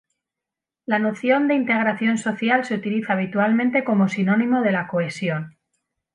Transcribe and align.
La 0.87 0.97
noción 0.97 1.47
de 1.47 1.53
integración 1.53 2.17
social 2.17 2.65
se 2.65 2.73
utiliza 2.73 3.13
habitualmente 3.13 3.83
como 3.83 4.09
sinónimo 4.09 4.61
de 4.63 4.71
la 4.71 4.87
cohesión. 4.87 5.57